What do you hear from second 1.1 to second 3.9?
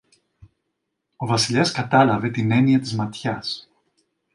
Ο Βασιλιάς κατάλαβε την έννοια της ματιάς